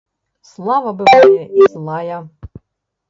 Слава 0.51 0.93
бывае 1.03 1.41
і 1.61 1.71
злая. 1.77 2.17